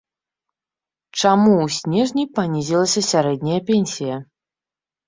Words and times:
Чаму 1.19 1.53
у 1.65 1.69
снежні 1.77 2.27
панізілася 2.41 3.07
сярэдняя 3.13 3.65
пенсія? 3.71 4.15